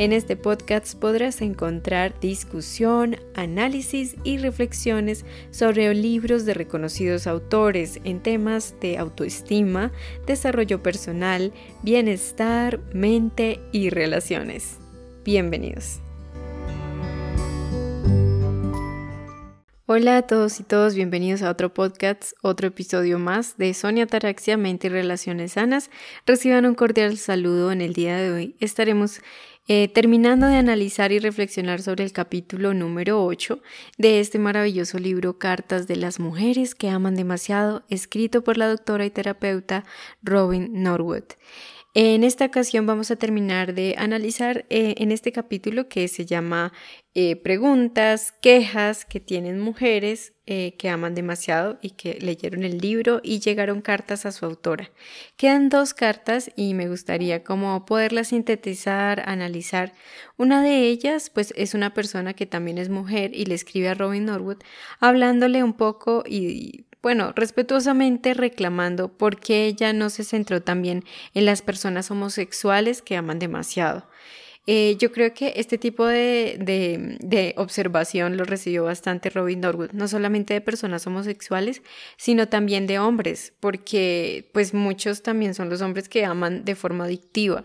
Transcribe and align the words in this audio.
En 0.00 0.14
este 0.14 0.34
podcast 0.34 0.98
podrás 0.98 1.42
encontrar 1.42 2.18
discusión, 2.20 3.16
análisis 3.34 4.16
y 4.24 4.38
reflexiones 4.38 5.26
sobre 5.50 5.92
libros 5.92 6.46
de 6.46 6.54
reconocidos 6.54 7.26
autores 7.26 8.00
en 8.04 8.22
temas 8.22 8.74
de 8.80 8.96
autoestima, 8.96 9.92
desarrollo 10.26 10.82
personal, 10.82 11.52
bienestar, 11.82 12.80
mente 12.94 13.60
y 13.72 13.90
relaciones. 13.90 14.78
Bienvenidos. 15.22 16.00
Hola 19.92 20.18
a 20.18 20.22
todos 20.22 20.60
y 20.60 20.62
todos, 20.62 20.94
bienvenidos 20.94 21.42
a 21.42 21.50
otro 21.50 21.74
podcast, 21.74 22.34
otro 22.42 22.68
episodio 22.68 23.18
más 23.18 23.56
de 23.58 23.74
Sonia 23.74 24.06
Taraxia, 24.06 24.56
Mente 24.56 24.86
y 24.86 24.90
Relaciones 24.90 25.54
Sanas. 25.54 25.90
Reciban 26.26 26.64
un 26.64 26.76
cordial 26.76 27.18
saludo 27.18 27.72
en 27.72 27.80
el 27.80 27.92
día 27.92 28.16
de 28.16 28.30
hoy. 28.30 28.56
Estaremos 28.60 29.20
eh, 29.72 29.86
terminando 29.86 30.48
de 30.48 30.56
analizar 30.56 31.12
y 31.12 31.20
reflexionar 31.20 31.80
sobre 31.80 32.02
el 32.02 32.10
capítulo 32.10 32.74
número 32.74 33.24
8 33.24 33.60
de 33.98 34.18
este 34.18 34.40
maravilloso 34.40 34.98
libro 34.98 35.38
Cartas 35.38 35.86
de 35.86 35.94
las 35.94 36.18
Mujeres 36.18 36.74
que 36.74 36.88
Aman 36.88 37.14
Demasiado, 37.14 37.84
escrito 37.88 38.42
por 38.42 38.56
la 38.56 38.66
doctora 38.66 39.06
y 39.06 39.10
terapeuta 39.10 39.84
Robin 40.24 40.82
Norwood. 40.82 41.22
En 41.92 42.22
esta 42.22 42.44
ocasión 42.44 42.86
vamos 42.86 43.10
a 43.10 43.16
terminar 43.16 43.74
de 43.74 43.96
analizar 43.98 44.64
eh, 44.70 44.94
en 44.98 45.10
este 45.10 45.32
capítulo 45.32 45.88
que 45.88 46.06
se 46.06 46.24
llama 46.24 46.72
eh, 47.14 47.34
Preguntas, 47.34 48.32
quejas 48.40 49.04
que 49.04 49.18
tienen 49.18 49.58
mujeres 49.58 50.32
eh, 50.46 50.76
que 50.78 50.88
aman 50.88 51.16
demasiado 51.16 51.80
y 51.82 51.90
que 51.90 52.14
leyeron 52.20 52.62
el 52.62 52.78
libro 52.78 53.20
y 53.24 53.40
llegaron 53.40 53.80
cartas 53.80 54.24
a 54.24 54.30
su 54.30 54.46
autora. 54.46 54.92
Quedan 55.36 55.68
dos 55.68 55.92
cartas 55.92 56.52
y 56.54 56.74
me 56.74 56.88
gustaría 56.88 57.42
como 57.42 57.84
poderlas 57.86 58.28
sintetizar, 58.28 59.28
analizar. 59.28 59.92
Una 60.36 60.62
de 60.62 60.86
ellas 60.86 61.28
pues 61.28 61.52
es 61.56 61.74
una 61.74 61.92
persona 61.92 62.34
que 62.34 62.46
también 62.46 62.78
es 62.78 62.88
mujer 62.88 63.34
y 63.34 63.46
le 63.46 63.56
escribe 63.56 63.88
a 63.88 63.94
Robin 63.94 64.26
Norwood 64.26 64.58
hablándole 65.00 65.64
un 65.64 65.72
poco 65.72 66.22
y 66.24 66.84
bueno, 67.02 67.32
respetuosamente 67.34 68.34
reclamando 68.34 69.08
por 69.08 69.40
qué 69.40 69.66
ella 69.66 69.92
no 69.92 70.10
se 70.10 70.24
centró 70.24 70.62
también 70.62 71.04
en 71.34 71.46
las 71.46 71.62
personas 71.62 72.10
homosexuales 72.10 73.02
que 73.02 73.16
aman 73.16 73.38
demasiado. 73.38 74.06
Eh, 74.66 74.96
yo 74.98 75.10
creo 75.10 75.32
que 75.32 75.54
este 75.56 75.78
tipo 75.78 76.06
de, 76.06 76.56
de, 76.60 77.16
de, 77.20 77.54
observación 77.56 78.36
lo 78.36 78.44
recibió 78.44 78.84
bastante 78.84 79.30
Robin 79.30 79.60
Norwood, 79.60 79.92
no 79.92 80.06
solamente 80.06 80.54
de 80.54 80.60
personas 80.60 81.06
homosexuales, 81.06 81.82
sino 82.18 82.46
también 82.46 82.86
de 82.86 82.98
hombres, 82.98 83.54
porque 83.58 84.50
pues 84.52 84.74
muchos 84.74 85.22
también 85.22 85.54
son 85.54 85.70
los 85.70 85.80
hombres 85.80 86.08
que 86.08 86.26
aman 86.26 86.64
de 86.64 86.74
forma 86.74 87.04
adictiva. 87.04 87.64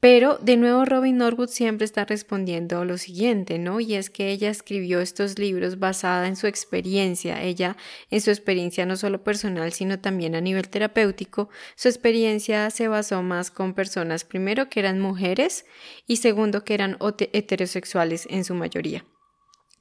Pero 0.00 0.38
de 0.38 0.56
nuevo 0.56 0.84
Robin 0.84 1.16
Norwood 1.16 1.48
siempre 1.48 1.84
está 1.84 2.04
respondiendo 2.04 2.84
lo 2.84 2.98
siguiente, 2.98 3.58
¿no? 3.58 3.80
Y 3.80 3.94
es 3.94 4.10
que 4.10 4.30
ella 4.30 4.48
escribió 4.48 5.00
estos 5.00 5.40
libros 5.40 5.80
basada 5.80 6.28
en 6.28 6.36
su 6.36 6.46
experiencia, 6.46 7.42
ella 7.42 7.76
en 8.10 8.20
su 8.20 8.30
experiencia 8.30 8.86
no 8.86 8.96
solo 8.96 9.24
personal, 9.24 9.72
sino 9.72 9.98
también 9.98 10.36
a 10.36 10.40
nivel 10.40 10.68
terapéutico, 10.68 11.48
su 11.74 11.88
experiencia 11.88 12.70
se 12.70 12.86
basó 12.86 13.22
más 13.22 13.50
con 13.50 13.74
personas, 13.74 14.22
primero 14.24 14.68
que 14.68 14.78
eran 14.78 15.00
mujeres 15.00 15.66
y 16.06 16.16
segundo 16.16 16.64
que 16.64 16.74
eran 16.74 16.96
heterosexuales 17.32 18.28
en 18.30 18.44
su 18.44 18.54
mayoría. 18.54 19.04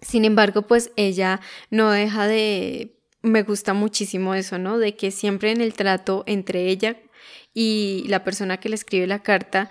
Sin 0.01 0.25
embargo, 0.25 0.63
pues 0.63 0.91
ella 0.95 1.41
no 1.69 1.91
deja 1.91 2.27
de 2.27 2.97
me 3.21 3.43
gusta 3.43 3.73
muchísimo 3.73 4.33
eso, 4.33 4.57
¿no? 4.57 4.77
De 4.77 4.95
que 4.95 5.11
siempre 5.11 5.51
en 5.51 5.61
el 5.61 5.73
trato 5.73 6.23
entre 6.27 6.69
ella 6.69 6.97
y 7.53 8.05
la 8.07 8.23
persona 8.23 8.57
que 8.57 8.69
le 8.69 8.75
escribe 8.75 9.07
la 9.07 9.23
carta, 9.23 9.69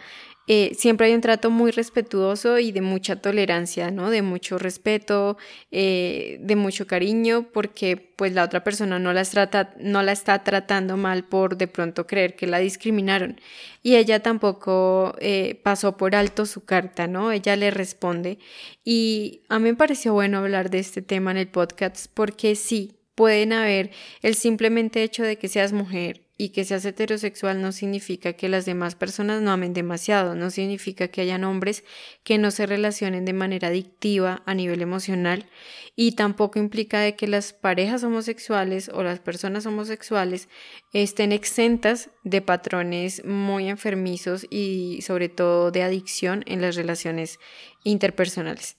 eh, 0.48 0.72
siempre 0.78 1.08
hay 1.08 1.14
un 1.14 1.20
trato 1.20 1.50
muy 1.50 1.72
respetuoso 1.72 2.58
y 2.58 2.70
de 2.70 2.80
mucha 2.80 3.16
tolerancia, 3.16 3.90
¿no? 3.90 4.10
De 4.10 4.22
mucho 4.22 4.58
respeto, 4.58 5.36
eh, 5.72 6.38
de 6.40 6.56
mucho 6.56 6.86
cariño, 6.86 7.48
porque 7.52 7.96
pues 7.96 8.32
la 8.32 8.44
otra 8.44 8.62
persona 8.62 8.98
no, 9.00 9.12
trata, 9.24 9.74
no 9.78 10.02
la 10.02 10.12
está 10.12 10.44
tratando 10.44 10.96
mal 10.96 11.24
por 11.24 11.56
de 11.56 11.66
pronto 11.66 12.06
creer 12.06 12.36
que 12.36 12.46
la 12.46 12.58
discriminaron. 12.58 13.40
Y 13.82 13.96
ella 13.96 14.22
tampoco 14.22 15.16
eh, 15.20 15.60
pasó 15.64 15.96
por 15.96 16.14
alto 16.14 16.46
su 16.46 16.64
carta, 16.64 17.08
¿no? 17.08 17.32
Ella 17.32 17.56
le 17.56 17.70
responde. 17.72 18.38
Y 18.84 19.42
a 19.48 19.58
mí 19.58 19.70
me 19.70 19.76
pareció 19.76 20.12
bueno 20.12 20.38
hablar 20.38 20.70
de 20.70 20.78
este 20.78 21.02
tema 21.02 21.32
en 21.32 21.38
el 21.38 21.48
podcast 21.48 22.06
porque 22.14 22.54
sí, 22.54 22.96
pueden 23.16 23.52
haber 23.52 23.90
el 24.22 24.36
simplemente 24.36 25.02
hecho 25.02 25.24
de 25.24 25.38
que 25.38 25.48
seas 25.48 25.72
mujer 25.72 26.25
y 26.38 26.50
que 26.50 26.64
seas 26.64 26.84
heterosexual 26.84 27.62
no 27.62 27.72
significa 27.72 28.34
que 28.34 28.48
las 28.48 28.66
demás 28.66 28.94
personas 28.94 29.40
no 29.40 29.50
amen 29.50 29.72
demasiado, 29.72 30.34
no 30.34 30.50
significa 30.50 31.08
que 31.08 31.22
hayan 31.22 31.44
hombres 31.44 31.84
que 32.24 32.36
no 32.36 32.50
se 32.50 32.66
relacionen 32.66 33.24
de 33.24 33.32
manera 33.32 33.68
adictiva 33.68 34.42
a 34.44 34.54
nivel 34.54 34.82
emocional 34.82 35.46
y 35.94 36.12
tampoco 36.12 36.58
implica 36.58 37.00
de 37.00 37.16
que 37.16 37.26
las 37.26 37.54
parejas 37.54 38.04
homosexuales 38.04 38.90
o 38.92 39.02
las 39.02 39.18
personas 39.18 39.64
homosexuales 39.64 40.48
estén 40.92 41.32
exentas 41.32 42.10
de 42.22 42.42
patrones 42.42 43.24
muy 43.24 43.68
enfermizos 43.68 44.46
y 44.50 45.00
sobre 45.02 45.30
todo 45.30 45.70
de 45.70 45.82
adicción 45.82 46.42
en 46.46 46.60
las 46.60 46.76
relaciones 46.76 47.38
interpersonales. 47.82 48.76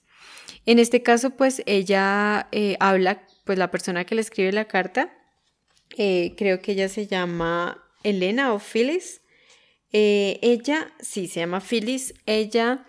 En 0.64 0.78
este 0.78 1.02
caso, 1.02 1.30
pues 1.30 1.62
ella 1.66 2.48
eh, 2.52 2.76
habla, 2.78 3.26
pues 3.44 3.58
la 3.58 3.70
persona 3.70 4.04
que 4.04 4.14
le 4.14 4.20
escribe 4.20 4.52
la 4.52 4.66
carta, 4.66 5.17
eh, 5.96 6.34
creo 6.36 6.60
que 6.60 6.72
ella 6.72 6.88
se 6.88 7.06
llama 7.06 7.84
Elena 8.02 8.52
o 8.52 8.58
Phyllis. 8.58 9.22
Eh, 9.92 10.38
ella, 10.42 10.92
sí, 11.00 11.26
se 11.28 11.40
llama 11.40 11.60
Phyllis. 11.60 12.14
Ella 12.26 12.86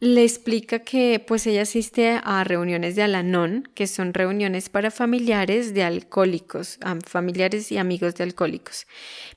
le 0.00 0.22
explica 0.22 0.78
que 0.80 1.22
pues 1.26 1.46
ella 1.48 1.62
asiste 1.62 2.20
a 2.22 2.44
reuniones 2.44 2.94
de 2.94 3.02
Alanon, 3.02 3.68
que 3.74 3.88
son 3.88 4.14
reuniones 4.14 4.68
para 4.68 4.92
familiares 4.92 5.74
de 5.74 5.82
alcohólicos, 5.82 6.78
familiares 7.04 7.72
y 7.72 7.78
amigos 7.78 8.14
de 8.14 8.24
alcohólicos. 8.24 8.86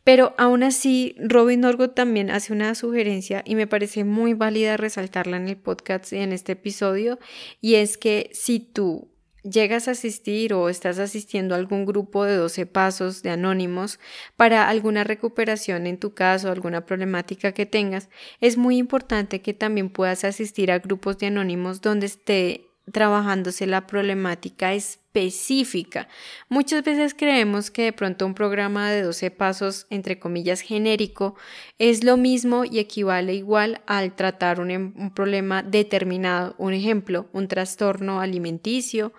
Pero 0.03 0.35
aún 0.37 0.61
así, 0.61 1.15
Robin 1.17 1.61
Norwood 1.61 1.89
también 1.89 2.29
hace 2.29 2.53
una 2.53 2.75
sugerencia 2.75 3.41
y 3.43 3.55
me 3.55 3.65
parece 3.65 4.03
muy 4.03 4.35
válida 4.35 4.77
resaltarla 4.77 5.37
en 5.37 5.47
el 5.47 5.57
podcast 5.57 6.13
y 6.13 6.17
en 6.17 6.31
este 6.31 6.51
episodio, 6.51 7.17
y 7.59 7.75
es 7.75 7.97
que 7.97 8.29
si 8.33 8.59
tú 8.59 9.10
llegas 9.43 9.87
a 9.87 9.91
asistir 9.91 10.53
o 10.53 10.69
estás 10.69 10.99
asistiendo 10.99 11.55
a 11.55 11.57
algún 11.57 11.85
grupo 11.85 12.25
de 12.25 12.35
12 12.35 12.65
pasos 12.65 13.23
de 13.23 13.31
anónimos 13.31 13.99
para 14.35 14.67
alguna 14.69 15.03
recuperación 15.03 15.87
en 15.87 15.97
tu 15.97 16.13
caso, 16.13 16.51
alguna 16.51 16.85
problemática 16.85 17.51
que 17.51 17.65
tengas, 17.65 18.09
es 18.39 18.57
muy 18.57 18.77
importante 18.77 19.41
que 19.41 19.53
también 19.53 19.89
puedas 19.89 20.23
asistir 20.23 20.71
a 20.71 20.79
grupos 20.79 21.17
de 21.17 21.27
anónimos 21.27 21.81
donde 21.81 22.05
esté 22.05 22.70
trabajándose 22.91 23.67
la 23.67 23.87
problemática 23.87 24.73
específica. 24.73 26.07
Muchas 26.49 26.83
veces 26.83 27.13
creemos 27.13 27.69
que 27.69 27.83
de 27.83 27.93
pronto 27.93 28.25
un 28.25 28.33
programa 28.33 28.89
de 28.89 29.03
12 29.03 29.29
pasos, 29.31 29.85
entre 29.89 30.19
comillas, 30.19 30.61
genérico, 30.61 31.35
es 31.77 32.03
lo 32.03 32.17
mismo 32.17 32.65
y 32.65 32.79
equivale 32.79 33.35
igual 33.35 33.81
al 33.85 34.15
tratar 34.15 34.59
un, 34.59 34.71
em, 34.71 35.11
problema 35.11 35.63
determinado. 35.63 36.55
Un 36.57 36.73
ejemplo, 36.73 37.27
un 37.33 37.47
trastorno 37.47 38.19
alimenticio 38.19 39.13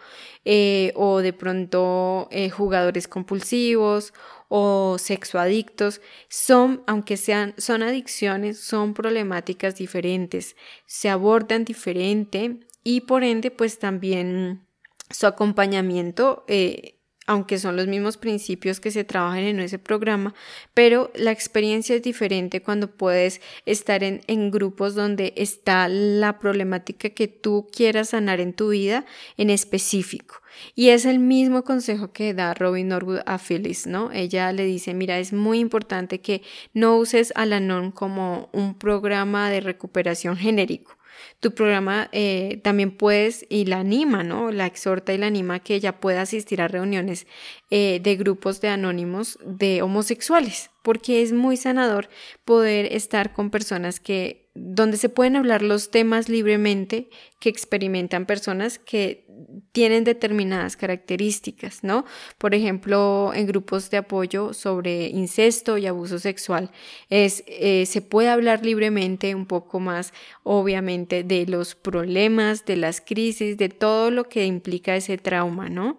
eh, 0.44 0.92
o 0.96 1.18
de 1.18 1.32
pronto 1.32 2.28
eh, 2.30 2.50
jugadores 2.50 3.06
compulsivos 3.06 4.12
o 4.48 4.96
sexoadictos 4.98 6.00
son, 6.28 6.82
aunque 6.86 7.16
sean, 7.16 7.54
son 7.58 7.82
adicciones, 7.82 8.58
son 8.60 8.92
problemáticas 8.92 9.76
diferentes, 9.76 10.56
se 10.84 11.08
abordan 11.08 11.64
diferente 11.64 12.60
y 12.84 13.02
por 13.02 13.24
ende 13.24 13.50
pues 13.50 13.78
también 13.78 14.66
su 15.10 15.26
acompañamiento 15.26 16.44
eh, 16.48 16.98
aunque 17.26 17.58
son 17.58 17.76
los 17.76 17.86
mismos 17.86 18.16
principios 18.16 18.80
que 18.80 18.90
se 18.90 19.04
trabajan 19.04 19.44
en 19.44 19.60
ese 19.60 19.78
programa, 19.78 20.34
pero 20.74 21.10
la 21.14 21.30
experiencia 21.30 21.94
es 21.94 22.02
diferente 22.02 22.62
cuando 22.62 22.88
puedes 22.88 23.40
estar 23.64 24.02
en, 24.02 24.22
en, 24.26 24.50
grupos 24.50 24.94
donde 24.94 25.32
está 25.36 25.88
la 25.88 26.38
problemática 26.38 27.10
que 27.10 27.28
tú 27.28 27.68
quieras 27.72 28.10
sanar 28.10 28.40
en 28.40 28.52
tu 28.52 28.70
vida 28.70 29.04
en 29.36 29.50
específico. 29.50 30.42
Y 30.74 30.88
es 30.90 31.04
el 31.06 31.18
mismo 31.18 31.64
consejo 31.64 32.12
que 32.12 32.34
da 32.34 32.54
Robin 32.54 32.88
Norwood 32.88 33.20
a 33.24 33.38
Phyllis, 33.38 33.86
¿no? 33.86 34.10
Ella 34.12 34.52
le 34.52 34.64
dice, 34.64 34.92
mira, 34.92 35.18
es 35.18 35.32
muy 35.32 35.60
importante 35.60 36.20
que 36.20 36.42
no 36.74 36.96
uses 36.96 37.32
Alanon 37.36 37.92
como 37.92 38.50
un 38.52 38.76
programa 38.76 39.48
de 39.48 39.60
recuperación 39.60 40.36
genérico 40.36 40.98
tu 41.40 41.54
programa 41.54 42.08
eh, 42.12 42.60
también 42.62 42.96
puedes 42.96 43.46
y 43.48 43.64
la 43.66 43.80
anima, 43.80 44.22
¿no? 44.22 44.50
La 44.50 44.66
exhorta 44.66 45.12
y 45.12 45.18
la 45.18 45.26
anima 45.26 45.60
que 45.60 45.74
ella 45.74 46.00
pueda 46.00 46.22
asistir 46.22 46.62
a 46.62 46.68
reuniones 46.68 47.26
eh, 47.70 48.00
de 48.02 48.16
grupos 48.16 48.60
de 48.60 48.68
anónimos 48.68 49.38
de 49.44 49.82
homosexuales, 49.82 50.70
porque 50.82 51.22
es 51.22 51.32
muy 51.32 51.56
sanador 51.56 52.08
poder 52.44 52.92
estar 52.92 53.32
con 53.32 53.50
personas 53.50 54.00
que 54.00 54.41
donde 54.54 54.98
se 54.98 55.08
pueden 55.08 55.36
hablar 55.36 55.62
los 55.62 55.90
temas 55.90 56.28
libremente 56.28 57.08
que 57.40 57.48
experimentan 57.48 58.26
personas 58.26 58.78
que 58.78 59.26
tienen 59.72 60.04
determinadas 60.04 60.76
características, 60.76 61.82
¿no? 61.82 62.04
Por 62.38 62.54
ejemplo, 62.54 63.32
en 63.34 63.46
grupos 63.46 63.90
de 63.90 63.96
apoyo 63.96 64.52
sobre 64.52 65.08
incesto 65.08 65.78
y 65.78 65.86
abuso 65.86 66.18
sexual, 66.18 66.70
es, 67.08 67.42
eh, 67.46 67.86
se 67.86 68.02
puede 68.02 68.28
hablar 68.28 68.64
libremente 68.64 69.34
un 69.34 69.46
poco 69.46 69.80
más, 69.80 70.12
obviamente, 70.42 71.24
de 71.24 71.46
los 71.46 71.74
problemas, 71.74 72.66
de 72.66 72.76
las 72.76 73.00
crisis, 73.00 73.56
de 73.56 73.70
todo 73.70 74.10
lo 74.10 74.28
que 74.28 74.44
implica 74.44 74.94
ese 74.94 75.16
trauma, 75.16 75.70
¿no? 75.70 75.98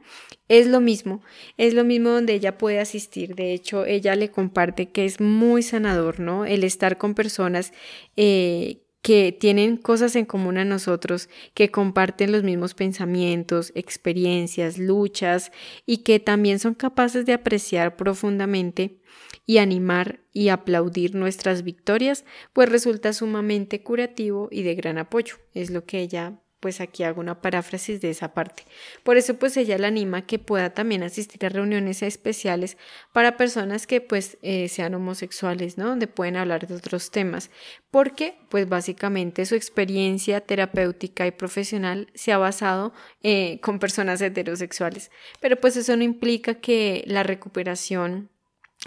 Es 0.49 0.67
lo 0.67 0.81
mismo, 0.81 1.21
es 1.57 1.73
lo 1.73 1.83
mismo 1.83 2.09
donde 2.09 2.33
ella 2.33 2.57
puede 2.57 2.79
asistir. 2.79 3.35
De 3.35 3.53
hecho, 3.53 3.85
ella 3.85 4.15
le 4.15 4.29
comparte 4.29 4.89
que 4.89 5.05
es 5.05 5.21
muy 5.21 5.63
sanador, 5.63 6.19
¿no? 6.19 6.45
El 6.45 6.63
estar 6.63 6.97
con 6.97 7.15
personas 7.15 7.71
eh, 8.17 8.83
que 9.01 9.31
tienen 9.37 9.77
cosas 9.77 10.15
en 10.15 10.25
común 10.25 10.57
a 10.57 10.65
nosotros, 10.65 11.29
que 11.53 11.71
comparten 11.71 12.31
los 12.31 12.43
mismos 12.43 12.73
pensamientos, 12.73 13.71
experiencias, 13.75 14.77
luchas 14.77 15.51
y 15.85 15.97
que 15.97 16.19
también 16.19 16.59
son 16.59 16.73
capaces 16.73 17.25
de 17.25 17.33
apreciar 17.33 17.97
profundamente 17.97 19.01
y 19.45 19.57
animar 19.57 20.21
y 20.31 20.49
aplaudir 20.49 21.15
nuestras 21.15 21.63
victorias, 21.63 22.23
pues 22.53 22.69
resulta 22.69 23.11
sumamente 23.11 23.83
curativo 23.83 24.47
y 24.51 24.63
de 24.63 24.75
gran 24.75 24.97
apoyo. 24.97 25.35
Es 25.53 25.69
lo 25.69 25.85
que 25.85 25.99
ella 25.99 26.42
pues 26.63 26.79
aquí 26.79 27.03
hago 27.03 27.19
una 27.19 27.41
paráfrasis 27.41 27.99
de 27.99 28.09
esa 28.09 28.33
parte. 28.33 28.63
Por 29.03 29.17
eso 29.17 29.33
pues 29.33 29.57
ella 29.57 29.77
la 29.77 29.87
anima 29.87 30.25
que 30.25 30.39
pueda 30.39 30.69
también 30.69 31.03
asistir 31.03 31.45
a 31.45 31.49
reuniones 31.49 32.01
especiales 32.01 32.77
para 33.11 33.35
personas 33.35 33.85
que 33.85 33.99
pues 33.99 34.37
eh, 34.41 34.69
sean 34.69 34.93
homosexuales, 34.93 35.77
¿no? 35.77 35.89
Donde 35.89 36.07
pueden 36.07 36.37
hablar 36.37 36.65
de 36.65 36.75
otros 36.75 37.11
temas, 37.11 37.51
porque 37.91 38.37
pues 38.47 38.69
básicamente 38.69 39.45
su 39.45 39.55
experiencia 39.55 40.39
terapéutica 40.39 41.27
y 41.27 41.31
profesional 41.31 42.07
se 42.13 42.31
ha 42.31 42.37
basado 42.37 42.93
eh, 43.23 43.59
con 43.59 43.77
personas 43.77 44.21
heterosexuales. 44.21 45.11
Pero 45.41 45.57
pues 45.57 45.75
eso 45.75 45.97
no 45.97 46.03
implica 46.03 46.53
que 46.53 47.03
la 47.07 47.23
recuperación 47.23 48.29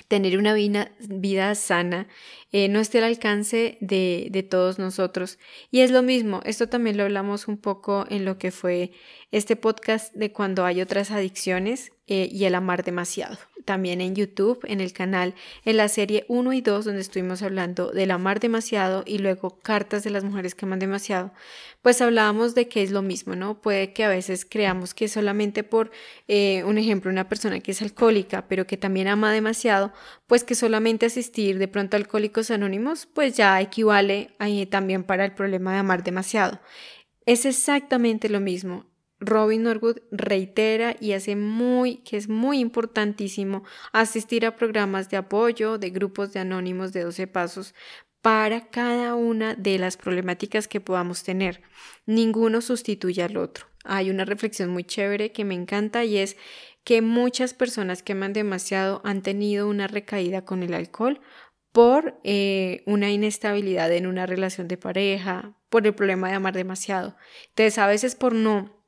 tener 0.09 0.39
una 0.39 0.55
vida 0.55 1.55
sana 1.55 2.09
eh, 2.59 2.69
no 2.71 2.81
esté 2.81 2.97
al 2.97 3.05
alcance 3.05 3.77
de, 3.83 4.47
todos 4.49 4.79
nosotros. 4.79 5.39
Y 5.71 5.81
es 5.81 5.91
lo 5.91 6.03
mismo, 6.03 6.41
esto 6.47 6.71
también 6.71 6.97
lo 6.97 7.03
hablamos 7.03 7.49
un 7.49 7.59
poco 7.59 8.07
en 8.09 8.25
lo 8.25 8.39
que 8.39 8.51
fue 8.51 8.93
este 9.31 9.57
podcast 9.57 10.15
de 10.15 10.33
cuando 10.33 10.65
hay 10.65 10.81
otras 10.81 11.11
adicciones 11.11 11.93
eh, 12.07 12.31
y 12.33 12.45
el 12.45 12.55
amar 12.55 12.83
demasiado. 12.83 13.37
También 13.67 14.01
en 14.01 14.15
YouTube, 14.15 14.61
en 14.69 14.81
el 14.81 14.93
canal, 14.93 15.35
en 15.65 15.77
la 15.77 15.89
serie 15.89 16.25
1 16.29 16.53
y 16.55 16.61
2, 16.63 16.85
donde 16.85 17.01
estuvimos 17.01 17.43
hablando 17.43 17.91
del 17.91 18.13
amar 18.13 18.41
demasiado 18.41 19.03
y 19.05 19.19
luego 19.19 19.59
cartas 19.59 20.05
de 20.05 20.11
las 20.11 20.25
mujeres 20.25 20.55
que 20.55 20.65
aman 20.65 20.79
demasiado, 20.79 21.33
pues 21.83 22.01
hablábamos 22.01 22.55
de 22.55 22.69
que 22.69 22.83
es 22.83 22.91
lo 22.91 23.03
mismo, 23.03 23.37
¿no? 23.37 23.61
Puede 23.61 23.93
que 23.93 24.05
a 24.05 24.09
veces 24.09 24.45
creamos 24.45 24.95
que 24.95 25.07
solamente 25.07 25.63
por, 25.63 25.91
eh, 26.27 26.65
un 26.65 26.79
ejemplo, 26.79 27.11
una 27.11 27.29
persona 27.29 27.61
que 27.61 27.73
es 27.73 27.83
alcohólica, 27.83 28.49
pero 28.49 28.67
que 28.67 28.77
también 28.77 29.09
ama 29.09 29.33
demasiado, 29.33 29.93
pues 30.27 30.43
que 30.43 30.55
solamente 30.55 31.07
asistir 31.07 31.59
de 31.59 31.69
pronto 31.69 31.97
Alcohólicos 31.97 32.46
Anónimos, 32.51 33.07
pues 33.07 33.37
ya 33.37 33.61
equivale 33.61 34.31
ahí 34.39 34.67
también 34.67 35.05
para 35.05 35.25
el 35.25 35.33
problema 35.33 35.73
de 35.73 35.79
amar 35.79 36.03
demasiado. 36.03 36.61
Es 37.25 37.45
exactamente 37.45 38.29
lo 38.29 38.41
mismo. 38.41 38.87
Robin 39.19 39.63
Norwood 39.63 39.99
reitera 40.11 40.95
y 41.01 41.13
hace 41.13 41.37
muy, 41.37 41.97
que 41.99 42.17
es 42.17 42.29
muy 42.29 42.59
importantísimo 42.59 43.65
asistir 43.93 44.45
a 44.45 44.57
programas 44.57 45.09
de 45.09 45.17
apoyo 45.17 45.79
de 45.79 45.91
grupos 45.91 46.33
de 46.33 46.41
anónimos 46.41 46.93
de 46.93 47.03
12 47.03 47.27
pasos 47.27 47.75
para 48.21 48.69
cada 48.71 49.15
una 49.15 49.55
de 49.55 49.79
las 49.79 49.97
problemáticas 49.97 50.69
que 50.69 50.81
podamos 50.81 51.23
tener. 51.23 51.63
Ninguno 52.07 52.61
sustituye 52.61 53.23
al 53.23 53.37
otro. 53.37 53.67
Hay 53.85 54.11
una 54.11 54.25
reflexión 54.25 54.71
muy 54.71 54.85
chévere 54.85 55.33
que 55.33 55.45
me 55.45 55.55
encanta 55.55 56.05
y 56.05 56.19
es 56.19 56.37
que 56.83 57.03
muchas 57.03 57.55
personas 57.55 58.03
que 58.03 58.13
aman 58.13 58.33
demasiado 58.33 59.01
han 59.05 59.23
tenido 59.23 59.69
una 59.69 59.87
recaída 59.87 60.45
con 60.45 60.63
el 60.63 60.75
alcohol 60.75 61.21
por 61.77 62.19
eh, 62.25 62.83
una 62.87 63.11
inestabilidad 63.11 63.93
en 63.93 64.07
una 64.07 64.25
relación 64.25 64.67
de 64.67 64.79
pareja, 64.79 65.53
por 65.69 65.87
el 65.87 65.95
problema 65.95 66.31
de 66.31 66.37
amar 66.37 66.55
demasiado. 66.55 67.17
Entonces, 67.49 67.77
a 67.77 67.87
veces 67.87 68.15
por 68.15 68.35
no 68.35 68.83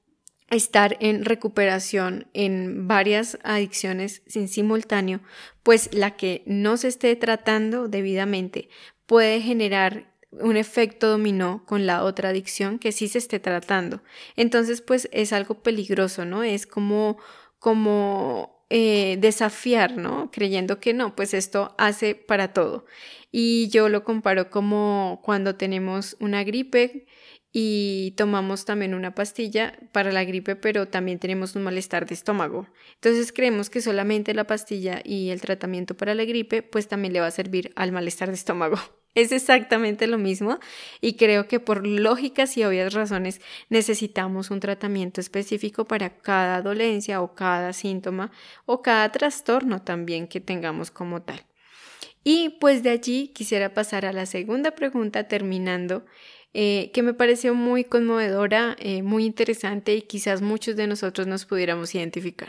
estar 0.49 0.97
en 1.01 1.27
recuperación 1.27 2.31
en 2.33 2.89
varias 2.89 3.39
adicciones 3.43 4.23
sin 4.27 4.49
simultáneo, 4.49 5.21
pues 5.63 5.93
la 5.93 6.17
que 6.17 6.43
no 6.47 6.79
se 6.79 6.89
esté 6.89 7.15
tratando 7.15 7.89
debidamente 7.89 8.71
puede 9.05 9.43
generar 9.43 10.17
un 10.31 10.57
efecto 10.57 11.11
dominó 11.11 11.67
con 11.67 11.85
la 11.85 12.05
otra 12.05 12.31
adicción 12.31 12.79
que 12.79 12.93
sí 12.93 13.07
se 13.07 13.19
esté 13.19 13.39
tratando. 13.39 14.03
Entonces, 14.35 14.81
pues 14.81 15.11
es 15.13 15.35
algo 15.35 15.63
peligroso, 15.63 16.25
¿no? 16.25 16.43
Es 16.43 16.67
como, 16.67 17.19
como 17.59 18.58
eh, 18.71 19.17
desafiar, 19.21 19.97
¿no? 19.97 20.31
Creyendo 20.31 20.81
que 20.81 20.95
no, 20.95 21.17
pues 21.17 21.35
esto 21.35 21.75
hace 21.79 22.15
para 22.15 22.53
todo. 22.53 22.85
Y 23.33 23.69
yo 23.69 23.89
lo 23.89 24.05
comparo 24.05 24.51
como 24.51 25.21
cuando 25.25 25.57
tenemos 25.57 26.17
una 26.21 26.45
gripe 26.45 27.07
y 27.53 28.13
tomamos 28.17 28.65
también 28.65 28.95
una 28.95 29.15
pastilla 29.15 29.79
para 29.93 30.13
la 30.13 30.25
gripe, 30.25 30.55
pero 30.57 30.89
también 30.89 31.19
tenemos 31.19 31.57
un 31.57 31.63
malestar 31.63 32.07
de 32.07 32.15
estómago. 32.15 32.69
Entonces 32.95 33.33
creemos 33.33 33.71
que 33.71 33.81
solamente 33.81 34.35
la 34.35 34.47
pastilla 34.47 35.01
y 35.05 35.31
el 35.31 35.41
tratamiento 35.41 35.97
para 35.97 36.15
la 36.15 36.25
gripe 36.25 36.63
pues 36.63 36.89
también 36.89 37.15
le 37.15 37.21
va 37.21 37.27
a 37.27 37.31
servir 37.31 37.73
al 37.77 37.93
malestar 37.93 38.29
de 38.29 38.35
estómago. 38.35 38.77
Es 39.15 39.33
exactamente 39.33 40.07
lo 40.07 40.19
mismo 40.19 40.61
y 41.01 41.15
creo 41.15 41.49
que 41.49 41.59
por 41.59 41.85
lógicas 41.85 42.57
y 42.57 42.63
obvias 42.63 42.93
razones 42.93 43.41
necesitamos 43.69 44.51
un 44.53 44.61
tratamiento 44.61 45.21
específico 45.21 45.87
para 45.87 46.19
cada 46.19 46.63
dolencia 46.63 47.21
o 47.21 47.35
cada 47.35 47.73
síntoma 47.73 48.31
o 48.65 48.81
cada 48.81 49.11
trastorno 49.11 49.83
también 49.83 50.29
que 50.29 50.41
tengamos 50.41 50.93
como 50.93 51.23
tal. 51.23 51.43
Y 52.23 52.51
pues 52.61 52.83
de 52.83 52.91
allí 52.91 53.29
quisiera 53.29 53.73
pasar 53.73 54.05
a 54.05 54.13
la 54.13 54.27
segunda 54.27 54.73
pregunta 54.73 55.27
terminando 55.27 56.05
eh, 56.55 56.91
que 56.93 57.03
me 57.03 57.15
pareció 57.15 57.55
muy 57.55 57.85
conmovedora, 57.85 58.77
eh, 58.79 59.03
muy 59.03 59.25
interesante 59.25 59.95
y 59.95 60.03
quizás 60.03 60.41
muchos 60.41 60.77
de 60.77 60.87
nosotros 60.87 61.27
nos 61.27 61.45
pudiéramos 61.45 61.95
identificar. 61.95 62.49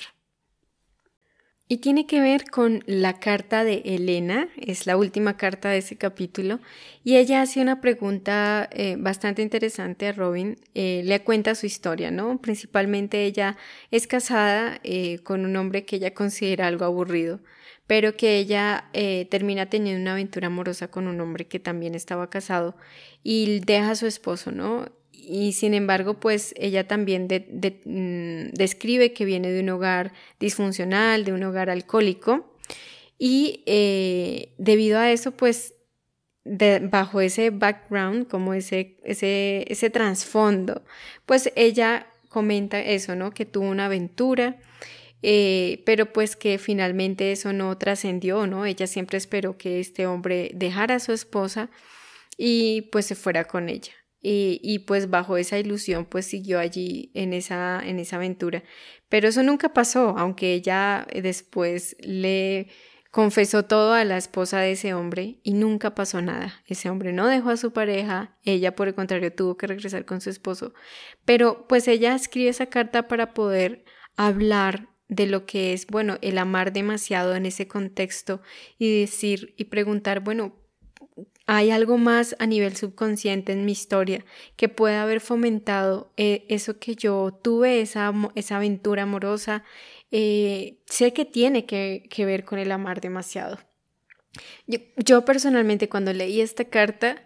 Y 1.68 1.78
tiene 1.78 2.08
que 2.08 2.20
ver 2.20 2.50
con 2.50 2.84
la 2.88 3.20
carta 3.20 3.64
de 3.64 3.84
Elena, 3.86 4.50
es 4.58 4.88
la 4.88 4.98
última 4.98 5.38
carta 5.38 5.70
de 5.70 5.78
ese 5.78 5.98
capítulo, 5.98 6.60
y 7.04 7.18
ella 7.18 7.44
hace 7.44 7.62
una 7.62 7.80
pregunta 7.80 8.68
eh, 8.72 8.96
bastante 8.98 9.44
interesante 9.44 10.08
a 10.08 10.14
Robin, 10.14 10.58
le 10.74 11.22
cuenta 11.24 11.54
su 11.54 11.68
historia, 11.68 12.10
¿no? 12.10 12.42
Principalmente 12.42 13.24
ella 13.26 13.56
es 13.92 14.08
casada 14.08 14.82
con 15.22 15.46
un 15.46 15.56
hombre 15.58 15.86
que 15.86 15.98
ella 15.98 16.16
considera 16.16 16.66
algo 16.66 16.86
aburrido, 16.86 17.40
pero 17.90 18.16
que 18.16 18.38
ella 18.38 18.88
eh, 18.94 19.26
termina 19.32 19.66
teniendo 19.66 20.00
una 20.00 20.12
aventura 20.12 20.46
amorosa 20.46 20.92
con 20.92 21.08
un 21.08 21.20
hombre 21.22 21.48
que 21.48 21.60
también 21.60 21.96
estaba 21.96 22.30
casado 22.30 22.76
y 23.24 23.62
deja 23.62 23.90
a 23.90 23.96
su 23.96 24.06
esposo, 24.06 24.52
¿no? 24.52 24.86
Y 25.12 25.54
sin 25.54 25.74
embargo, 25.74 26.20
pues 26.20 26.54
ella 26.56 26.88
también 26.88 27.24
mm, 27.24 28.54
describe 28.54 29.12
que 29.12 29.26
viene 29.26 29.52
de 29.52 29.62
un 29.62 29.70
hogar 29.70 30.14
disfuncional, 30.40 31.26
de 31.26 31.34
un 31.34 31.42
hogar 31.42 31.72
alcohólico, 31.72 32.54
y 33.18 33.64
eh, 33.66 34.54
debido 34.60 35.00
a 35.00 35.12
eso, 35.12 35.32
pues 35.32 35.74
bajo 36.92 37.22
ese 37.22 37.50
background, 37.50 38.28
como 38.28 38.54
ese, 38.54 38.98
ese, 39.04 39.66
ese 39.68 39.90
trasfondo, 39.90 40.84
pues 41.26 41.52
ella 41.56 42.06
comenta 42.28 42.80
eso, 42.80 43.16
¿no? 43.16 43.32
Que 43.32 43.48
tuvo 43.48 43.68
una 43.68 43.86
aventura 43.86 44.60
eh, 45.22 45.84
pero 45.86 46.14
pues 46.14 46.36
que 46.36 46.58
finalmente 46.58 47.32
eso 47.32 47.54
no 47.54 47.78
trascendió, 47.78 48.48
¿no? 48.48 48.66
Ella 48.66 48.88
siempre 48.88 49.18
esperó 49.18 49.58
que 49.58 49.80
este 49.80 50.08
hombre 50.08 50.52
dejara 50.54 50.96
a 50.96 51.00
su 51.00 51.12
esposa 51.12 51.70
y 52.38 52.84
pues 52.92 53.06
se 53.06 53.16
fuera 53.16 53.46
con 53.46 53.70
ella. 53.70 53.94
Y, 54.22 54.60
y, 54.64 54.80
pues 54.80 55.10
bajo 55.10 55.38
esa 55.38 55.58
ilusión 55.60 56.06
pues 56.06 56.26
siguió 56.26 56.60
allí 56.60 57.10
en 57.14 57.32
esa, 57.32 57.82
en 57.86 58.00
esa 58.00 58.18
aventura. 58.18 58.64
Pero 59.08 59.30
eso 59.30 59.44
nunca 59.44 59.74
pasó, 59.74 60.16
aunque 60.18 60.54
ella 60.54 61.08
después 61.14 61.96
le 62.02 62.68
confesó 63.12 63.64
todo 63.66 63.94
a 63.94 64.04
la 64.06 64.18
esposa 64.18 64.60
de 64.60 64.74
ese 64.74 64.94
hombre 64.94 65.40
y 65.44 65.54
nunca 65.54 65.96
pasó 65.96 66.22
nada. 66.22 66.62
Ese 66.68 66.90
hombre 66.90 67.14
no 67.14 67.28
dejó 67.28 67.50
a 67.50 67.58
su 67.58 67.74
pareja, 67.74 68.38
ella 68.44 68.76
por 68.76 68.88
el 68.88 68.96
contrario 68.96 69.34
tuvo 69.34 69.58
que 69.58 69.68
regresar 69.68 70.06
con 70.06 70.22
su 70.22 70.30
esposo. 70.30 70.74
Pero 71.26 71.68
pues 71.68 71.88
ella 71.88 72.16
escribe 72.16 72.50
esa 72.50 72.68
carta 72.68 73.08
para 73.08 73.34
poder 73.34 73.86
hablar 74.16 74.90
de 75.10 75.26
lo 75.26 75.46
que 75.46 75.74
es, 75.74 75.88
bueno, 75.88 76.18
el 76.22 76.38
amar 76.38 76.72
demasiado 76.72 77.36
en 77.36 77.46
ese 77.46 77.68
contexto 77.68 78.42
y 78.78 79.02
decir 79.02 79.56
y 79.58 79.66
preguntar, 79.66 80.22
bueno, 80.22 80.56
¿hay 81.48 81.72
algo 81.72 81.98
más 81.98 82.36
a 82.38 82.46
nivel 82.46 82.78
subconsciente 82.78 83.52
en 83.52 83.66
mi 83.66 83.72
historia 83.72 84.24
que 84.56 84.70
pueda 84.70 85.02
haber 85.02 85.20
fomentado 85.20 86.14
eh, 86.16 86.46
eso 86.48 86.80
que 86.80 86.96
yo 86.96 87.38
tuve, 87.44 87.82
esa, 87.82 88.14
esa 88.36 88.58
aventura 88.58 89.04
amorosa? 89.04 89.64
Eh, 90.12 90.80
sé 90.86 91.12
que 91.12 91.26
tiene 91.26 91.66
que, 91.66 92.08
ver 92.20 92.46
con 92.46 92.60
el 92.60 92.72
amar 92.72 93.02
demasiado. 93.02 93.58
Yo, 94.68 94.78
yo 94.96 95.26
personalmente 95.26 95.90
cuando 95.90 96.14
leí 96.14 96.40
esta 96.40 96.66
carta, 96.66 97.26